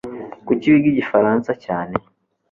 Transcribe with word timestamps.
Kuki 0.45 0.65
wiga 0.71 0.87
Igifaransa 0.93 1.51
cyane? 1.65 1.95